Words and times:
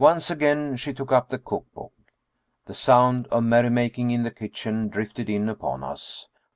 Once 0.00 0.28
again 0.28 0.74
she 0.74 0.92
took 0.92 1.12
up 1.12 1.28
the 1.28 1.38
cook 1.38 1.64
book. 1.72 1.92
The 2.66 2.74
sound 2.74 3.28
of 3.28 3.44
merrymaking 3.44 4.10
in 4.10 4.24
the 4.24 4.32
kitchen 4.32 4.88
drifted 4.88 5.30
in 5.30 5.48
upon 5.48 5.84
us. 5.84 6.26